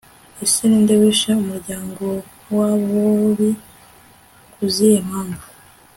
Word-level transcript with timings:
ese 0.43 0.61
ninde 0.69 0.93
wishe 1.01 1.29
umuryango 1.43 2.05
wa 2.55 2.69
bobi, 2.87 3.49
kuzihe 4.53 4.97
mpamvu! 5.07 5.45